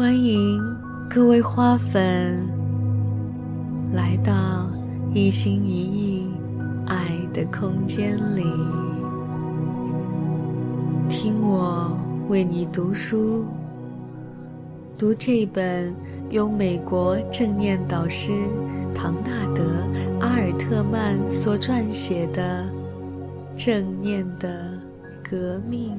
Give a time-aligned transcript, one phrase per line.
[0.00, 0.58] 欢迎
[1.10, 2.48] 各位花粉
[3.92, 4.66] 来到
[5.12, 6.26] 一心一意
[6.86, 8.42] 爱的空间里，
[11.10, 11.94] 听我
[12.30, 13.44] 为你读书，
[14.96, 15.94] 读这本
[16.30, 18.32] 由美国正念导师
[18.94, 19.62] 唐纳德·
[20.18, 22.66] 阿尔特曼所撰写的
[23.62, 24.70] 《正念的
[25.22, 25.90] 革命》。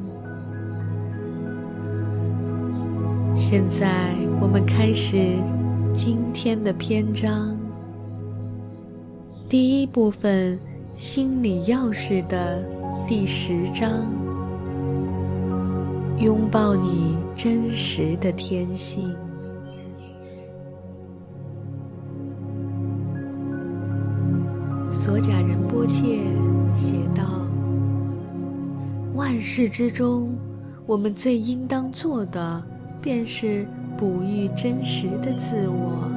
[3.33, 5.35] 现在我们开始
[5.93, 7.57] 今天的篇章，
[9.47, 10.59] 第一部分
[10.97, 12.61] “心理钥匙”的
[13.07, 14.05] 第十章：
[16.19, 19.15] 拥抱你真实的天性。
[24.91, 26.19] 索贾仁波切
[26.75, 27.23] 写道
[29.15, 30.37] ：“万事之中，
[30.85, 32.61] 我们最应当做的。”
[33.01, 33.65] 便是
[33.97, 36.07] 哺育真实的自我，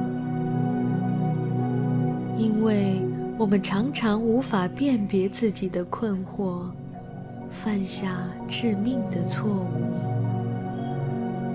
[2.37, 3.01] 因为
[3.37, 6.61] 我们常常无法辨别自己的困惑，
[7.49, 9.65] 犯下致命的错误，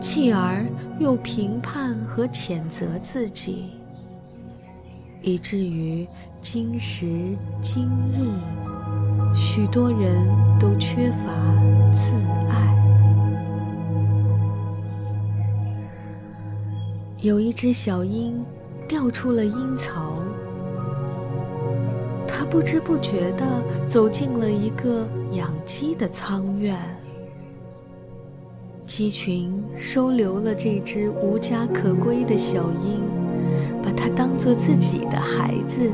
[0.01, 0.67] 继而
[0.99, 3.71] 又评判和谴责自己，
[5.23, 6.07] 以至于
[6.41, 7.07] 今时
[7.61, 10.27] 今日，许多人
[10.59, 11.33] 都缺乏
[11.95, 12.13] 自
[17.23, 18.43] 有一只小鹰
[18.89, 20.15] 掉出了鹰巢，
[22.27, 23.45] 它不知不觉地
[23.87, 26.79] 走进了一个养鸡的仓院。
[28.87, 33.03] 鸡群收留了这只无家可归的小鹰，
[33.83, 35.91] 把它当做自己的孩子。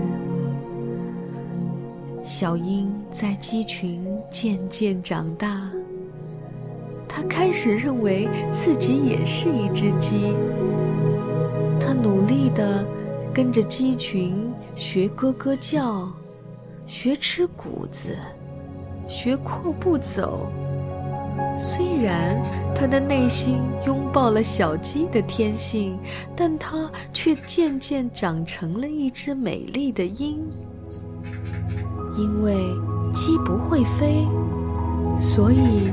[2.23, 5.69] 小鹰在鸡群渐渐长大，
[7.09, 10.37] 它开始认为自己也是一只鸡。
[12.03, 12.87] 努力地
[13.33, 16.09] 跟着鸡群学咯咯叫，
[16.87, 18.17] 学吃谷子，
[19.09, 20.51] 学阔步走。
[21.57, 22.41] 虽然
[22.75, 25.99] 他的内心拥抱了小鸡的天性，
[26.35, 30.43] 但他却渐渐长成了一只美丽的鹰。
[32.19, 32.55] 因为
[33.13, 34.27] 鸡不会飞，
[35.19, 35.91] 所以。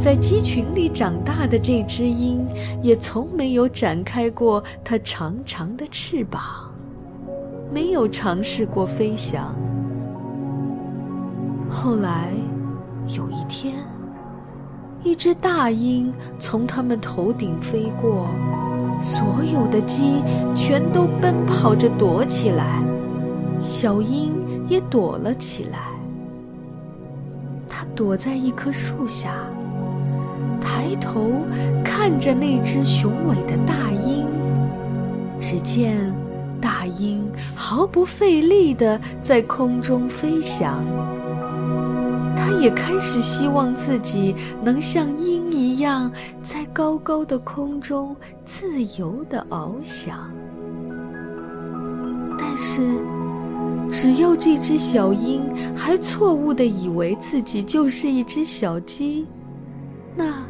[0.00, 2.42] 在鸡群里长大的这只鹰，
[2.82, 6.72] 也从没有展开过它长长的翅膀，
[7.70, 9.54] 没有尝试过飞翔。
[11.68, 12.30] 后来，
[13.08, 13.74] 有一天，
[15.02, 18.26] 一只大鹰从它们头顶飞过，
[19.02, 20.22] 所有的鸡
[20.56, 22.82] 全都奔跑着躲起来，
[23.60, 24.32] 小鹰
[24.66, 25.90] 也躲了起来。
[27.68, 29.34] 它躲在一棵树下。
[30.90, 31.30] 抬头
[31.84, 34.26] 看着那只雄伟的大鹰，
[35.38, 36.12] 只见
[36.60, 37.24] 大鹰
[37.54, 40.84] 毫不费力地在空中飞翔。
[42.36, 44.34] 它也开始希望自己
[44.64, 46.10] 能像鹰一样，
[46.42, 50.28] 在高高的空中自由地翱翔。
[52.36, 52.82] 但是，
[53.92, 55.42] 只要这只小鹰
[55.76, 59.24] 还错误地以为自己就是一只小鸡，
[60.16, 60.49] 那……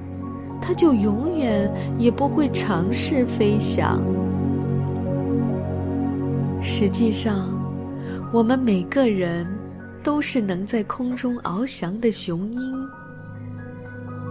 [0.70, 4.00] 它就永远也不会尝试飞翔。
[6.62, 7.48] 实际上，
[8.32, 9.44] 我们每个人
[10.00, 12.88] 都是能在空中翱翔的雄鹰。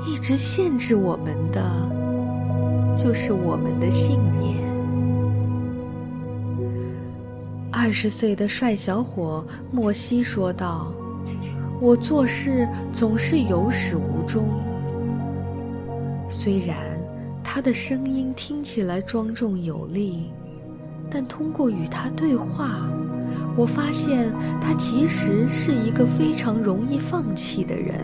[0.08, 1.62] 一直限制我们的，
[2.96, 4.56] 就是我们的信念。
[7.70, 10.94] 二十岁的帅小伙莫西说道
[11.82, 14.48] ：“我做事总是有始无终。”
[16.30, 16.78] 虽然
[17.44, 20.30] 他的声音听起来庄重有力，
[21.10, 22.88] 但通过与他对话，
[23.58, 24.32] 我发现
[24.62, 27.96] 他其实是一个非常容易放弃的人。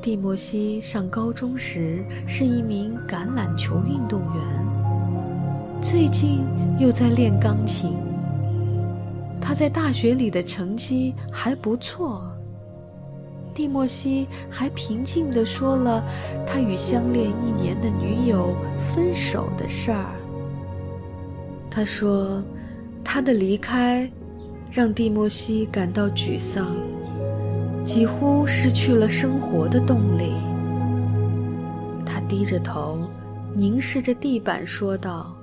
[0.00, 6.44] 蒂莫西上高中时是一名橄榄球运动员，最近
[6.78, 7.96] 又在练钢琴。
[9.40, 12.35] 他在大学里的成绩还不错。
[13.56, 16.04] 蒂莫西还平静地说了
[16.46, 18.54] 他与相恋一年的女友
[18.94, 20.12] 分手的事儿。
[21.70, 22.42] 他说，
[23.02, 24.10] 他的离开
[24.70, 26.76] 让蒂莫西感到沮丧，
[27.82, 30.34] 几乎失去了生活的动力。
[32.04, 32.98] 他低着头，
[33.54, 35.34] 凝视着地板，说道：“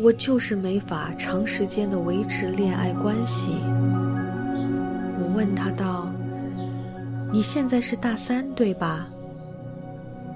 [0.00, 3.56] 我就是没法长时间的维持恋爱关系。”
[5.20, 6.07] 我问他道。
[7.30, 9.06] 你现在是大三，对吧？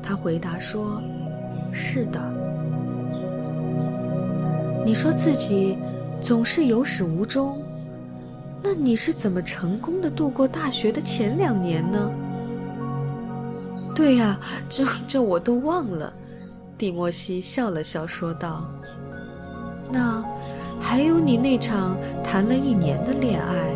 [0.02, 1.02] 他回答说
[1.72, 2.20] ：“是的。”
[4.84, 5.78] 你说自己
[6.20, 7.62] 总是有始无终，
[8.62, 12.10] 那你是怎么成功的度过大学的前两年呢？
[13.94, 14.38] 对呀，
[14.68, 16.12] 这这我都忘了。
[16.76, 18.68] 蒂莫西笑了笑说道
[19.92, 20.22] ：“那
[20.80, 23.72] 还有你那场谈了一年的恋爱，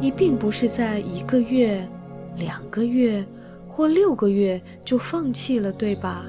[0.00, 1.86] 你并不是在一个月、
[2.36, 3.24] 两个月
[3.68, 6.24] 或六个月就放弃了，对吧？”“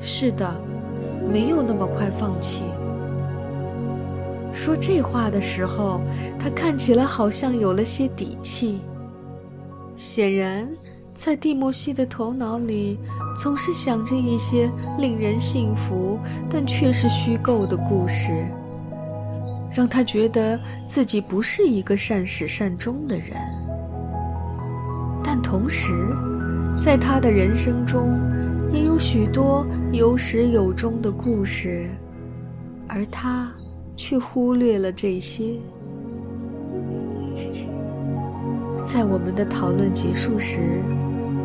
[0.00, 0.54] 是的。”
[1.28, 2.62] 没有那么快放弃。
[4.52, 6.00] 说这话的时候，
[6.38, 8.80] 他看起来好像有了些底气。
[9.96, 10.68] 显然，
[11.16, 12.96] 在蒂莫西的头脑里，
[13.34, 14.70] 总是想着一些
[15.00, 16.16] 令人信服
[16.48, 18.46] 但却是虚构的故事，
[19.74, 20.56] 让他觉得
[20.86, 23.34] 自己不是一个善始善终的人。
[25.46, 25.92] 同时，
[26.80, 28.18] 在他的人生中，
[28.72, 31.88] 也有许多有始有终的故事，
[32.88, 33.54] 而他
[33.94, 35.52] 却忽略了这些。
[38.84, 40.82] 在我们的讨论结束时，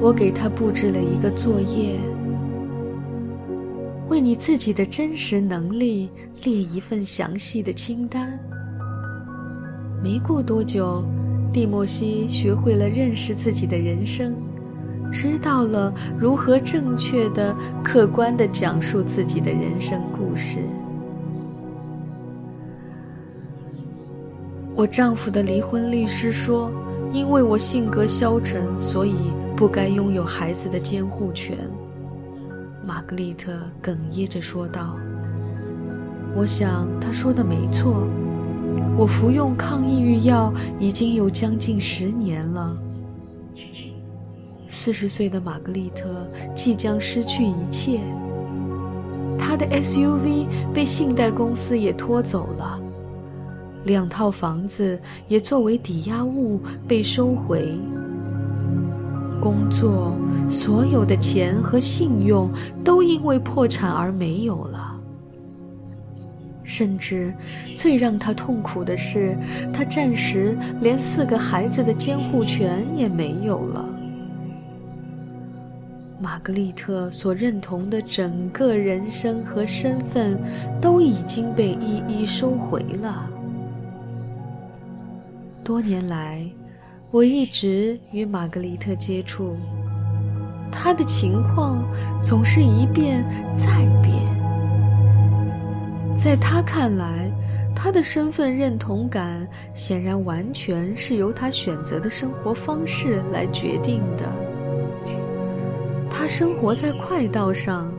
[0.01, 1.99] 我给他布置了一个作业：
[4.09, 6.09] 为你自己的真实能力
[6.43, 8.39] 列一份详细的清单。
[10.03, 11.03] 没过多久，
[11.51, 14.35] 蒂莫西学会了认识自己的人生。
[15.11, 17.53] 知道了如何正确的、
[17.83, 20.59] 客观的讲述自己的人生故事。
[24.73, 26.71] 我丈夫的离婚律师说
[27.11, 29.15] ：“因为我性格消沉，所以
[29.53, 31.57] 不该拥有孩子的监护权。”
[32.87, 33.51] 玛格丽特
[33.83, 34.95] 哽咽着说道
[36.33, 38.07] ：“我想他说的没错。
[38.97, 42.77] 我服用抗抑郁药已经有将近十年了。”
[44.67, 46.07] 四十岁的玛格丽特
[46.55, 47.99] 即将失去一切，
[49.37, 52.79] 她的 SUV 被信贷公司也拖走了，
[53.83, 54.97] 两套房子
[55.27, 57.77] 也作为抵押物被收回，
[59.41, 60.15] 工作
[60.49, 62.49] 所有的钱和信用
[62.81, 64.90] 都因为破产而没有了，
[66.63, 67.33] 甚至
[67.75, 69.37] 最让他痛苦的是，
[69.73, 73.85] 他暂时连四个孩子的监护权也没有了。
[76.19, 80.37] 玛格丽特所认同的整个人生和身份，
[80.79, 83.27] 都已经被一一收回了。
[85.63, 86.47] 多年来，
[87.09, 89.57] 我一直与玛格丽特接触，
[90.71, 91.83] 她的情况
[92.21, 93.25] 总是一变
[93.57, 94.30] 再变。
[96.23, 97.31] 在他看来，
[97.75, 104.31] 他的身份认同感显然完全是由他选择的生活方式来决定的。
[106.11, 107.91] 他生活在快道上，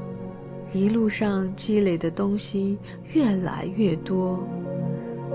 [0.73, 2.79] 一路上积累的东西
[3.13, 4.39] 越来越多，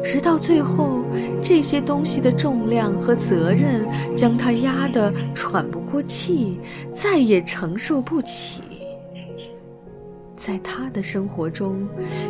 [0.02, 1.04] 直到最后，
[1.42, 3.86] 这些东西的重量和责任
[4.16, 6.58] 将他压得喘不过气，
[6.96, 8.62] 再也承受不起。
[10.38, 11.88] 在他的生活中，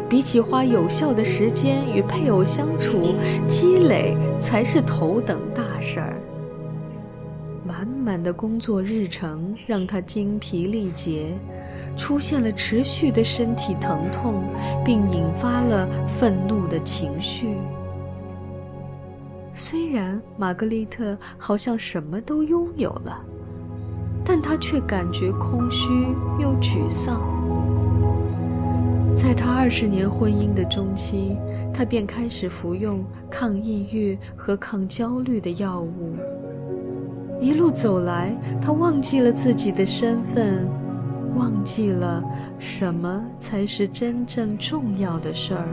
[0.07, 3.13] 比起花有效的时间与配偶相处，
[3.48, 6.18] 积累才是头等大事儿。
[7.66, 11.37] 满满的工作日程让他精疲力竭，
[11.97, 14.42] 出现了持续的身体疼痛，
[14.85, 17.57] 并引发了愤怒的情绪。
[19.54, 23.21] 虽然玛格丽特好像什么都拥有了，
[24.23, 25.92] 但她却感觉空虚
[26.40, 27.36] 又沮丧。
[29.18, 31.36] 在她二十年婚姻的中期，
[31.74, 36.16] 她便开始服用抗抑郁和抗焦虑的药物。
[37.42, 38.31] 一路走来，
[38.62, 40.68] 他忘记了自己的身份，
[41.36, 42.24] 忘记了
[42.57, 45.68] 什么才是真正重要的事儿，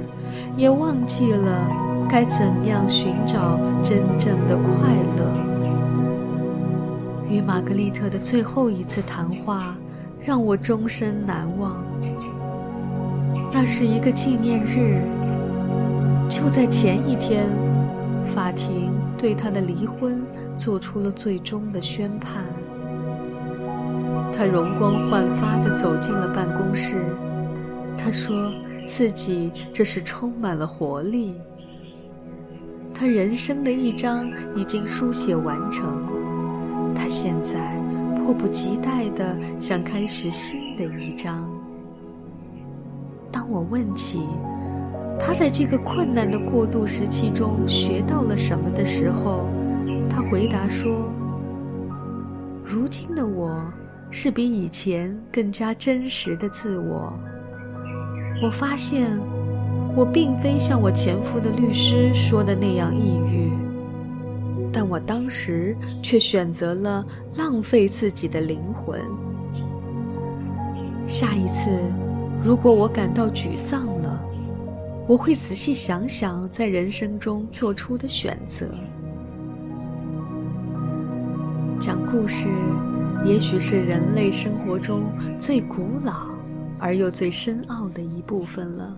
[0.57, 1.69] 也忘记了
[2.09, 5.25] 该怎样寻找真正的快乐。
[7.31, 9.77] 与玛格丽特的最后一次谈话，
[10.21, 11.83] 让我终身难忘。
[13.55, 15.01] 那是一个纪念日，
[16.29, 17.47] 就在前一天，
[18.35, 20.21] 法庭对他的离婚。
[20.57, 22.45] 做出了最终的宣判。
[24.33, 27.05] 他容光焕发地走进了办公室。
[27.99, 28.53] 他说
[28.87, 31.35] 自己这是充满了活力。
[32.95, 36.07] 他人生的一章已经书写完成。
[36.95, 37.77] 他现在
[38.17, 41.54] 迫不及待地想开始新的一章。
[43.35, 44.21] 当我问起
[45.19, 49.49] 他在这个困难的过渡时期中学到了什么的时候，
[50.09, 51.11] 他回答说
[52.64, 53.61] ：“如今的我，
[54.09, 57.12] 是比以前更加真实的自我。
[58.41, 59.19] 我发现，
[59.97, 63.50] 我并非像我前夫的律师说的那样抑郁，
[64.73, 67.05] 但我当时却选择了
[67.37, 69.00] 浪费自己的灵魂。
[71.07, 71.71] 下一次，
[72.43, 74.21] 如果我感到沮丧了，
[75.07, 78.67] 我会仔细想想在人生中做出的选择。
[81.81, 82.49] 讲故事，
[83.25, 85.05] 也许是人类生活中
[85.38, 86.26] 最古老
[86.79, 88.97] 而又最深奥的一部分了。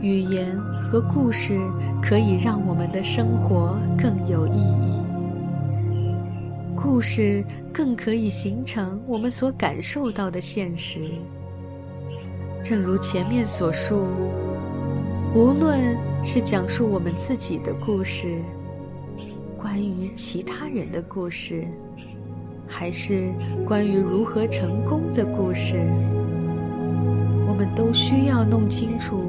[0.00, 0.58] 语言
[0.90, 1.58] 和故事
[2.02, 5.01] 可以让我们的生活更有意义，
[6.82, 11.12] 故事更可以形成我们所感受到的现实。
[12.64, 14.08] 正如前面所述，
[15.32, 18.42] 无论是讲述我们自己的故事。
[19.56, 21.64] 关于其他人的故事，
[22.66, 23.32] 还是
[23.64, 25.76] 关于如何成功的故事，
[27.46, 29.22] 我们都需要弄清楚：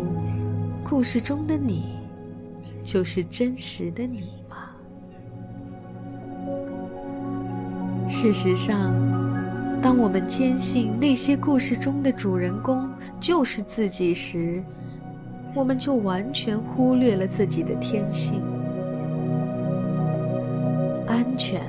[0.84, 2.00] 故事中的你，
[2.82, 4.43] 就是真实的你
[8.16, 8.94] 事实上，
[9.82, 12.88] 当我们坚信那些故事中的主人公
[13.20, 14.64] 就是自己时，
[15.56, 18.40] 我们就完全忽略了自己的天性。
[21.08, 21.60] 安全、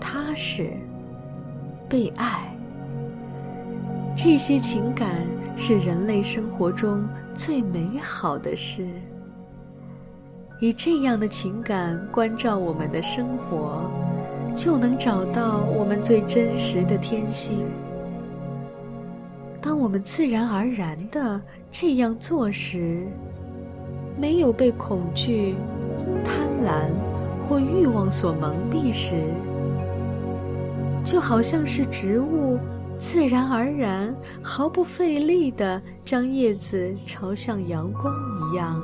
[0.00, 0.70] 踏实、
[1.88, 2.52] 被爱，
[4.16, 5.08] 这些情感
[5.56, 8.84] 是人类生活中最美好的事。
[10.60, 13.88] 以这样的情感关照我们的生活，
[14.58, 17.64] 就能找到我们最真实的天性。
[19.60, 23.06] 当我们自然而然的这样做时，
[24.16, 25.54] 没有被恐惧、
[26.24, 26.34] 贪
[26.66, 26.90] 婪。
[27.48, 29.14] 或欲望所蒙蔽时，
[31.02, 32.58] 就好像是植物
[32.98, 38.04] 自然而然、毫不费力地将叶子朝向阳光
[38.52, 38.78] 一样，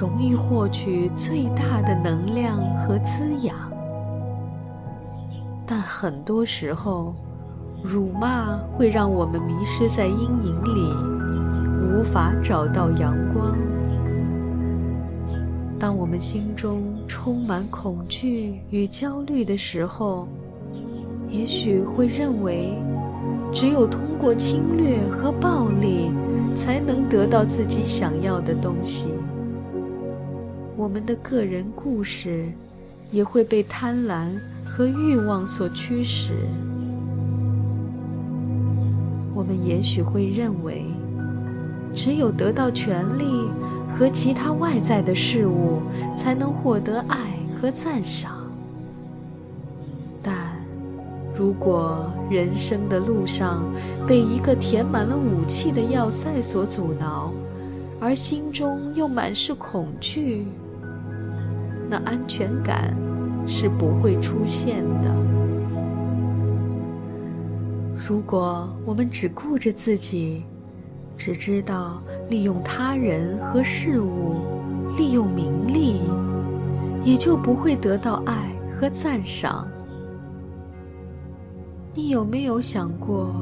[0.00, 3.71] 容易获取最大的能量和滋养。
[5.74, 7.14] 但很多时候，
[7.82, 10.94] 辱骂会让我们迷失在阴影里，
[11.82, 13.56] 无法找到阳光。
[15.78, 20.28] 当我们心中充满恐惧与焦虑的时候，
[21.30, 22.78] 也许会认为，
[23.50, 26.12] 只有通过侵略和暴力，
[26.54, 29.08] 才能得到自己想要的东西。
[30.76, 32.44] 我们的个人故事，
[33.10, 34.28] 也会被贪婪
[34.74, 36.32] 和欲望所驱使。
[39.34, 40.86] 我们也许会认为，
[41.94, 43.50] 只有得到权力。
[43.94, 45.82] 和其他外在的事物，
[46.16, 47.18] 才能获得爱
[47.60, 48.50] 和赞赏。
[50.22, 50.34] 但，
[51.36, 53.62] 如果人生的路上
[54.08, 57.34] 被一个填满了武器的要塞所阻挠，
[58.00, 60.46] 而心中又满是恐惧，
[61.90, 62.96] 那安全感
[63.46, 65.10] 是不会出现的。
[67.96, 70.42] 如果我们只顾着自己，
[71.16, 74.40] 只知道利用他人和事物，
[74.96, 76.00] 利用名利，
[77.04, 79.68] 也就不会得到爱和赞赏。
[81.94, 83.34] 你有没有想过，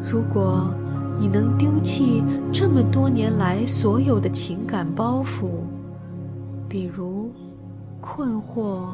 [0.00, 0.72] 如果
[1.18, 2.22] 你能丢弃
[2.52, 5.48] 这么多年来所有的情感包袱，
[6.68, 7.30] 比如
[8.10, 8.88] 困惑、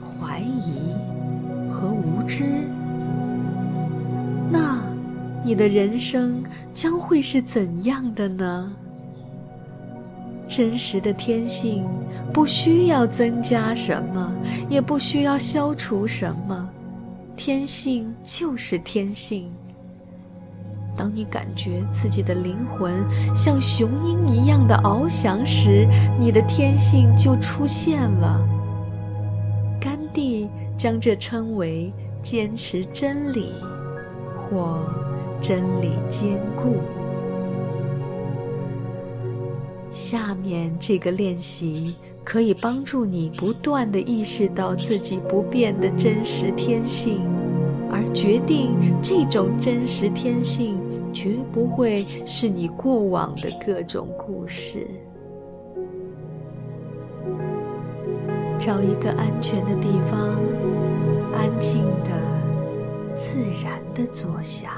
[0.00, 0.94] 怀疑
[1.70, 2.44] 和无知？
[4.48, 4.78] 那
[5.44, 6.40] 你的人生
[6.72, 8.72] 将会是怎样的呢？
[10.48, 11.84] 真实的天性
[12.32, 14.32] 不需要增加什么，
[14.70, 16.68] 也不需要消除什么，
[17.36, 19.50] 天性就是天性。
[20.96, 25.86] 当你感觉自己的灵魂像雄鹰一样的翱翔时，
[26.18, 28.40] 你的天性就出现了。
[29.80, 33.52] 甘地将这称为坚持真理，
[34.50, 34.78] 或。
[35.44, 36.76] 真理坚固。
[39.90, 47.22] 下面这个练习可以帮助你不断的意识到自己不变的真实天性，
[47.90, 48.70] 而决定
[49.02, 50.78] 这种真实天性
[51.12, 54.86] 绝不会是你过往的各种故事。
[58.58, 60.40] 找一个安全的地方，
[61.34, 62.10] 安静的、
[63.16, 64.70] 自然的坐下。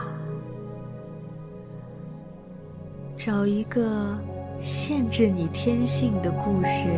[3.16, 4.18] 找一个
[4.58, 6.88] 限制你天性的故事，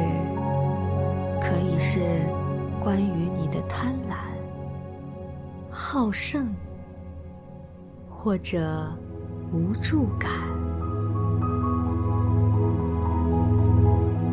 [1.40, 2.00] 可以是
[2.80, 4.14] 关于你的贪婪、
[5.70, 6.54] 好胜，
[8.08, 8.92] 或者
[9.52, 10.30] 无助感。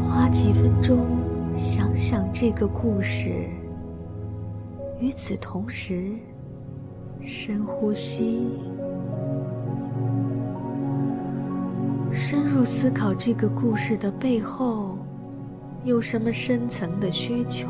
[0.01, 1.05] 花几分钟
[1.55, 3.29] 想想这个故事，
[5.00, 6.12] 与此同时，
[7.22, 8.50] 深呼吸，
[12.12, 14.98] 深入思考这个故事的背后
[15.84, 17.67] 有什么深层的需求。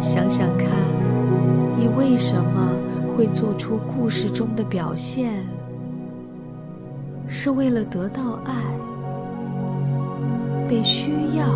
[0.00, 0.68] 想想看，
[1.78, 2.72] 你为什么
[3.16, 5.44] 会做出故事中的表现？
[7.26, 8.54] 是为了得到爱、
[10.68, 11.46] 被需要、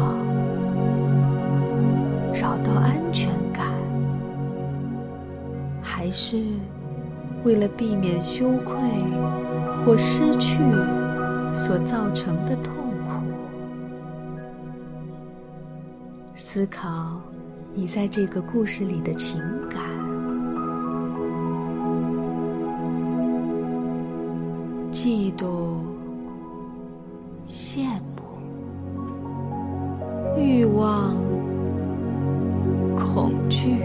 [2.32, 3.66] 找到安全感，
[5.82, 6.42] 还是
[7.44, 8.74] 为了避免羞愧
[9.84, 10.58] 或失去
[11.52, 12.74] 所造成的痛
[13.04, 13.20] 苦？
[16.34, 17.20] 思考。
[17.74, 19.80] 你在这个故事里的情感，
[25.00, 25.78] 嫉妒、
[27.48, 27.86] 羡
[28.16, 28.22] 慕、
[30.36, 31.14] 欲望、
[32.96, 33.78] 恐惧、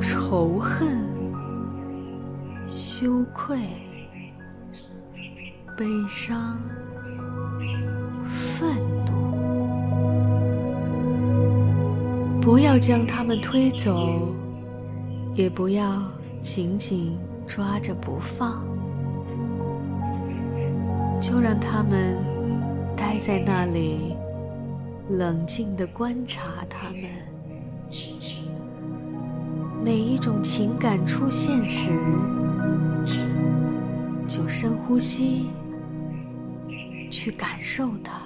[0.00, 0.86] 仇恨、
[2.68, 3.58] 羞愧、
[5.76, 6.56] 悲伤、
[8.28, 8.68] 愤
[9.04, 9.34] 怒。
[12.40, 14.32] 不要将他们推走，
[15.34, 16.00] 也不要
[16.40, 18.64] 紧紧抓着不放，
[21.26, 22.18] 就让他们
[22.94, 24.14] 待在那里，
[25.08, 27.04] 冷静地观察他们。
[29.82, 31.92] 每一种情感出现时，
[34.28, 35.46] 就深呼吸，
[37.10, 38.20] 去感受它，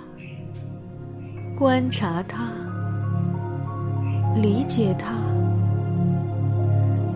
[1.57, 2.51] 观察它。
[4.43, 5.15] 理解它，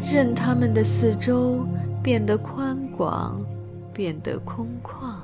[0.00, 1.66] 任它们的四周
[2.00, 3.44] 变得宽广，
[3.92, 5.14] 变得空旷，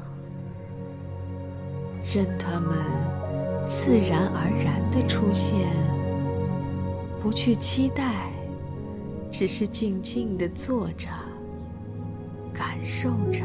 [2.11, 2.79] 任它们
[3.68, 5.59] 自然而然的出现，
[7.21, 8.31] 不去期待，
[9.31, 11.09] 只是静静的坐着，
[12.53, 13.42] 感受着。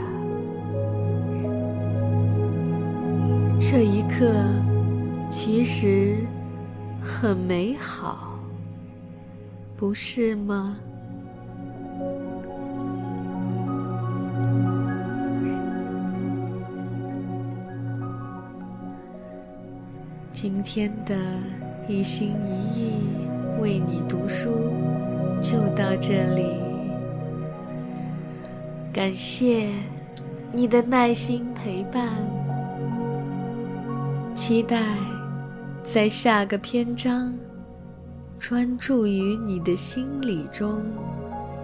[3.60, 4.32] 这一刻，
[5.30, 6.18] 其实
[7.02, 8.40] 很美好。
[9.76, 10.78] 不是吗？
[20.76, 21.16] 天的
[21.88, 23.04] 一心一意
[23.62, 24.50] 为你读书
[25.40, 26.48] 就到这里，
[28.92, 29.70] 感谢
[30.52, 32.10] 你的耐心陪伴，
[34.34, 34.84] 期待
[35.84, 37.32] 在下个篇章。
[38.40, 40.82] 专注于你的心里中，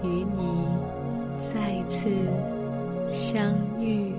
[0.03, 0.67] 与你
[1.41, 2.11] 再次
[3.09, 3.41] 相
[3.79, 4.18] 遇。